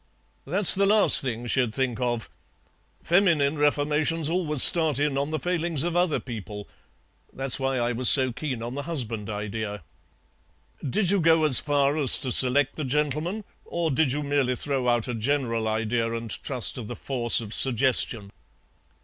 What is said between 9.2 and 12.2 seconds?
idea." "Did you go as far as